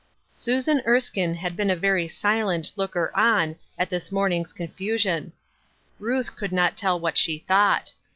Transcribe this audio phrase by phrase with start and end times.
[0.33, 5.31] Susan Erskine had been a very silent looker on at this morning's confusion
[5.99, 7.91] Ruth could not tell what she thouaiht.